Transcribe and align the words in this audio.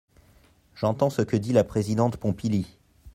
J’entends 0.73 1.11
ce 1.11 1.21
que 1.21 1.35
dit 1.37 1.53
la 1.53 1.63
présidente 1.63 2.17
Pompili. 2.17 2.79